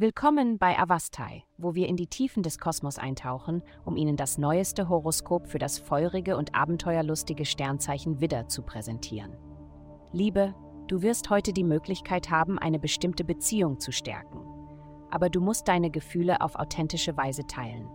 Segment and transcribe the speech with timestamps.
[0.00, 4.88] Willkommen bei Avastai, wo wir in die Tiefen des Kosmos eintauchen, um Ihnen das neueste
[4.88, 9.36] Horoskop für das feurige und abenteuerlustige Sternzeichen Widder zu präsentieren.
[10.10, 10.54] Liebe,
[10.86, 14.40] du wirst heute die Möglichkeit haben, eine bestimmte Beziehung zu stärken.
[15.10, 17.86] Aber du musst deine Gefühle auf authentische Weise teilen.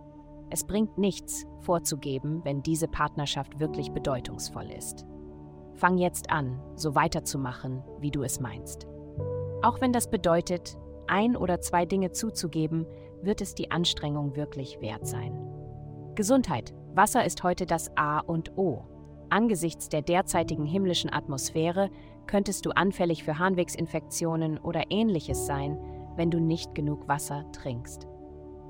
[0.48, 5.04] Es bringt nichts, vorzugeben, wenn diese Partnerschaft wirklich bedeutungsvoll ist.
[5.74, 8.86] Fang jetzt an, so weiterzumachen, wie du es meinst.
[9.62, 12.86] Auch wenn das bedeutet, ein oder zwei Dinge zuzugeben,
[13.22, 15.32] wird es die Anstrengung wirklich wert sein.
[16.14, 16.74] Gesundheit.
[16.94, 18.84] Wasser ist heute das A und O.
[19.28, 21.90] Angesichts der derzeitigen himmlischen Atmosphäre
[22.26, 25.78] könntest du anfällig für Harnwegsinfektionen oder ähnliches sein,
[26.16, 28.06] wenn du nicht genug Wasser trinkst.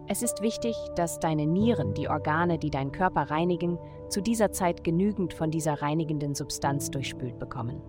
[0.09, 3.79] Es ist wichtig, dass deine Nieren, die Organe, die deinen Körper reinigen,
[4.09, 7.83] zu dieser Zeit genügend von dieser reinigenden Substanz durchspült bekommen.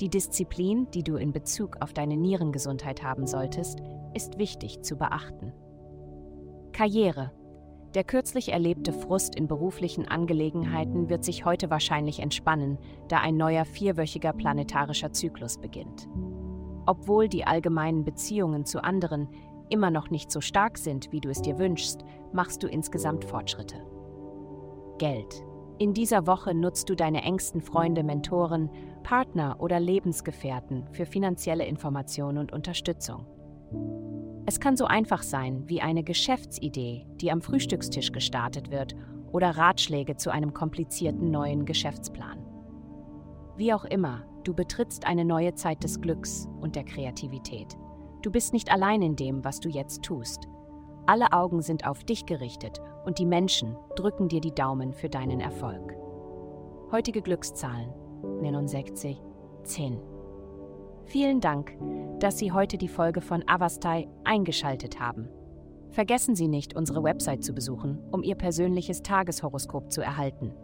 [0.00, 3.80] Die Disziplin, die du in Bezug auf deine Nierengesundheit haben solltest,
[4.14, 5.52] ist wichtig zu beachten.
[6.72, 7.32] Karriere.
[7.94, 12.78] Der kürzlich erlebte Frust in beruflichen Angelegenheiten wird sich heute wahrscheinlich entspannen,
[13.08, 16.08] da ein neuer vierwöchiger planetarischer Zyklus beginnt.
[16.86, 19.28] Obwohl die allgemeinen Beziehungen zu anderen
[19.68, 23.84] immer noch nicht so stark sind, wie du es dir wünschst, machst du insgesamt Fortschritte.
[24.98, 25.44] Geld.
[25.80, 28.68] In dieser Woche nutzt du deine engsten Freunde, Mentoren,
[29.02, 33.24] Partner oder Lebensgefährten für finanzielle Informationen und Unterstützung.
[34.44, 38.94] Es kann so einfach sein wie eine Geschäftsidee, die am Frühstückstisch gestartet wird,
[39.32, 42.44] oder Ratschläge zu einem komplizierten neuen Geschäftsplan.
[43.56, 47.78] Wie auch immer, du betrittst eine neue Zeit des Glücks und der Kreativität.
[48.20, 50.46] Du bist nicht allein in dem, was du jetzt tust.
[51.10, 55.40] Alle Augen sind auf dich gerichtet und die Menschen drücken dir die Daumen für deinen
[55.40, 55.96] Erfolg.
[56.92, 57.92] Heutige Glückszahlen
[58.40, 59.20] 69
[59.64, 60.00] 10.
[61.06, 61.76] Vielen Dank,
[62.20, 65.28] dass Sie heute die Folge von Avastai eingeschaltet haben.
[65.88, 70.54] Vergessen Sie nicht, unsere Website zu besuchen, um Ihr persönliches Tageshoroskop zu erhalten.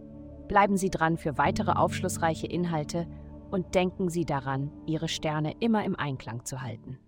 [0.46, 3.08] Bleiben Sie dran für weitere aufschlussreiche Inhalte
[3.50, 7.00] und denken Sie daran, Ihre Sterne immer im Einklang zu halten.